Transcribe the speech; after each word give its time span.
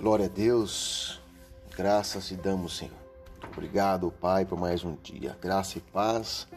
Glória 0.00 0.24
a 0.24 0.28
Deus, 0.30 1.20
graças 1.76 2.28
te 2.28 2.34
damos, 2.34 2.78
Senhor. 2.78 2.96
Obrigado, 3.52 4.10
Pai, 4.10 4.46
por 4.46 4.58
mais 4.58 4.82
um 4.82 4.96
dia. 5.02 5.36
Graça 5.38 5.76
e 5.76 5.80
paz 5.82 6.48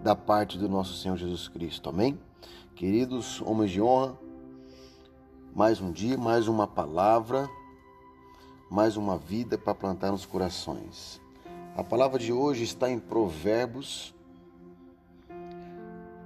da 0.00 0.14
parte 0.14 0.56
do 0.56 0.68
nosso 0.68 0.94
Senhor 0.94 1.16
Jesus 1.16 1.48
Cristo. 1.48 1.88
Amém? 1.88 2.16
Queridos 2.76 3.42
homens 3.42 3.72
de 3.72 3.82
honra, 3.82 4.16
mais 5.52 5.80
um 5.80 5.90
dia, 5.90 6.16
mais 6.16 6.46
uma 6.46 6.68
palavra, 6.68 7.50
mais 8.70 8.96
uma 8.96 9.18
vida 9.18 9.58
para 9.58 9.74
plantar 9.74 10.12
nos 10.12 10.24
corações. 10.24 11.20
A 11.76 11.82
palavra 11.82 12.20
de 12.20 12.32
hoje 12.32 12.62
está 12.62 12.88
em 12.88 13.00
Provérbios, 13.00 14.14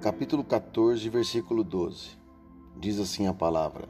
capítulo 0.02 0.44
14, 0.44 1.08
versículo 1.08 1.64
12. 1.64 2.10
Diz 2.76 3.00
assim 3.00 3.26
a 3.26 3.32
palavra: 3.32 3.88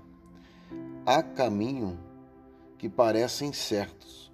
Há 1.04 1.24
caminho 1.24 2.06
que 2.78 2.88
parecem 2.88 3.52
certos, 3.52 4.30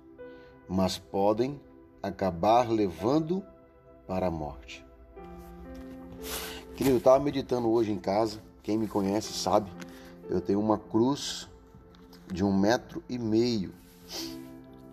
mas 0.68 0.98
podem 0.98 1.58
acabar 2.02 2.70
levando 2.70 3.42
para 4.06 4.26
a 4.26 4.30
morte. 4.30 4.84
Querido, 6.76 6.96
eu 6.96 6.98
estava 6.98 7.22
meditando 7.22 7.70
hoje 7.70 7.90
em 7.90 7.98
casa. 7.98 8.42
Quem 8.62 8.76
me 8.76 8.86
conhece 8.86 9.32
sabe, 9.32 9.70
eu 10.28 10.40
tenho 10.40 10.60
uma 10.60 10.78
cruz 10.78 11.48
de 12.30 12.44
um 12.44 12.52
metro 12.52 13.02
e 13.08 13.18
meio, 13.18 13.72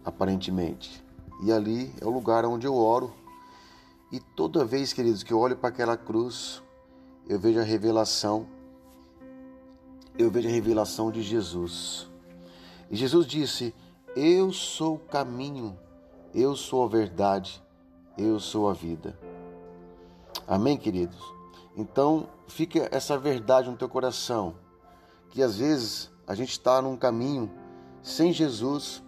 aparentemente. 0.05 1.03
E 1.43 1.51
ali 1.51 1.93
é 1.99 2.05
o 2.05 2.09
lugar 2.09 2.45
onde 2.45 2.67
eu 2.67 2.75
oro. 2.75 3.13
E 4.11 4.19
toda 4.19 4.63
vez, 4.63 4.93
queridos, 4.93 5.23
que 5.23 5.33
eu 5.33 5.39
olho 5.39 5.57
para 5.57 5.69
aquela 5.69 5.97
cruz, 5.97 6.61
eu 7.27 7.39
vejo 7.39 7.59
a 7.59 7.63
revelação, 7.63 8.45
eu 10.17 10.29
vejo 10.29 10.47
a 10.47 10.51
revelação 10.51 11.11
de 11.11 11.21
Jesus. 11.21 12.10
E 12.91 12.95
Jesus 12.97 13.25
disse: 13.25 13.73
Eu 14.15 14.51
sou 14.51 14.95
o 14.95 14.99
caminho, 14.99 15.79
eu 16.35 16.57
sou 16.57 16.83
a 16.83 16.87
verdade, 16.89 17.63
eu 18.17 18.37
sou 18.37 18.69
a 18.69 18.73
vida. 18.73 19.17
Amém, 20.45 20.77
queridos? 20.77 21.17
Então, 21.77 22.27
fica 22.49 22.89
essa 22.91 23.17
verdade 23.17 23.69
no 23.69 23.77
teu 23.77 23.87
coração, 23.87 24.55
que 25.29 25.41
às 25.41 25.55
vezes 25.57 26.11
a 26.27 26.35
gente 26.35 26.51
está 26.51 26.81
num 26.81 26.97
caminho 26.97 27.49
sem 28.03 28.33
Jesus 28.33 29.01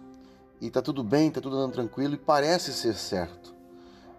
e 0.62 0.68
está 0.68 0.80
tudo 0.80 1.04
bem, 1.04 1.28
está 1.28 1.42
tudo 1.42 1.56
andando 1.56 1.74
tranquilo 1.74 2.14
e 2.14 2.18
parece 2.18 2.72
ser 2.72 2.94
certo. 2.94 3.54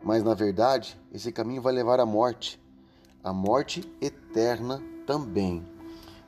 Mas 0.04 0.22
na 0.22 0.36
verdade, 0.36 0.96
esse 1.12 1.32
caminho 1.32 1.64
vai 1.64 1.74
levar 1.74 2.00
à 2.00 2.06
morte, 2.06 2.62
a 3.24 3.34
morte 3.34 3.84
eterna 4.00 4.80
também. 5.08 5.66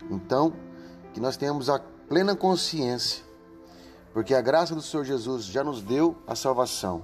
Então, 0.10 0.52
que 1.14 1.20
nós 1.20 1.38
tenhamos 1.38 1.70
a 1.70 1.78
plena 1.78 2.36
consciência 2.36 3.27
porque 4.18 4.34
a 4.34 4.42
graça 4.42 4.74
do 4.74 4.82
Senhor 4.82 5.04
Jesus 5.04 5.46
já 5.46 5.64
nos 5.64 5.80
deu 5.80 6.18
a 6.26 6.34
salvação. 6.34 7.04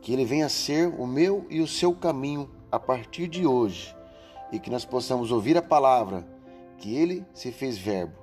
Que 0.00 0.12
Ele 0.12 0.24
venha 0.24 0.48
ser 0.48 0.92
o 0.98 1.06
meu 1.06 1.46
e 1.48 1.60
o 1.60 1.68
seu 1.68 1.94
caminho 1.94 2.50
a 2.68 2.80
partir 2.80 3.28
de 3.28 3.46
hoje 3.46 3.96
e 4.50 4.58
que 4.58 4.68
nós 4.68 4.84
possamos 4.84 5.30
ouvir 5.30 5.56
a 5.56 5.62
palavra, 5.62 6.26
que 6.78 6.96
Ele 6.96 7.24
se 7.32 7.52
fez 7.52 7.78
Verbo. 7.78 8.14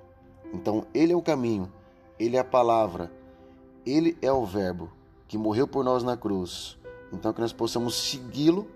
Então, 0.54 0.86
Ele 0.94 1.14
é 1.14 1.16
o 1.16 1.22
caminho, 1.22 1.72
Ele 2.20 2.36
é 2.36 2.42
a 2.42 2.44
palavra, 2.44 3.10
Ele 3.86 4.18
é 4.22 4.30
o 4.30 4.46
Verbo 4.46 4.92
que 5.26 5.38
morreu 5.38 5.66
por 5.66 5.86
nós 5.86 6.04
na 6.04 6.18
cruz. 6.18 6.78
Então, 7.14 7.32
que 7.32 7.40
nós 7.40 7.54
possamos 7.54 7.96
segui-lo 7.96 8.68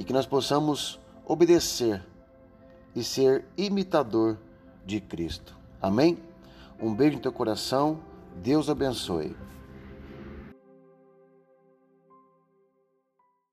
e 0.00 0.02
que 0.02 0.12
nós 0.12 0.26
possamos 0.26 0.98
obedecer 1.24 2.04
e 2.92 3.04
ser 3.04 3.44
imitador 3.56 4.36
de 4.84 5.00
Cristo. 5.00 5.56
Amém? 5.80 6.18
Um 6.82 6.92
beijo 6.92 7.18
no 7.18 7.22
teu 7.22 7.30
coração. 7.30 8.15
Deus 8.42 8.68
abençoe. 8.68 9.34